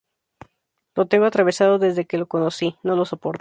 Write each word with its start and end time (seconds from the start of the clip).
Lo 0.95 1.05
tengo 1.05 1.25
atravesado 1.27 1.77
desde 1.77 2.07
que 2.07 2.17
lo 2.17 2.27
conocí, 2.27 2.75
no 2.81 2.95
lo 2.95 3.05
soporto 3.05 3.29